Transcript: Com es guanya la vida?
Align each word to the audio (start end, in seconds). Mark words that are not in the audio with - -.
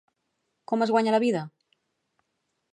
Com 0.71 0.85
es 0.85 0.93
guanya 0.95 1.15
la 1.17 1.21
vida? 1.25 1.45